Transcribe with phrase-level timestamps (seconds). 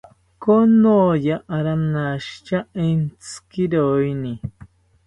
[0.43, 2.57] Konoya ranashita
[2.87, 4.33] entzikiroini